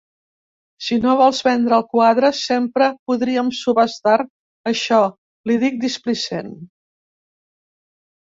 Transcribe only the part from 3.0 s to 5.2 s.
podríem subhastar això